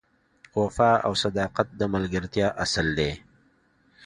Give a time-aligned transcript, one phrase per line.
[0.59, 3.11] وفا او صداقت د ملګرتیا اصل دی.